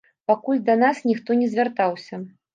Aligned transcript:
Пакуль 0.29 0.61
да 0.69 0.75
нас 0.83 1.03
ніхто 1.11 1.37
не 1.43 1.51
звяртаўся. 1.53 2.23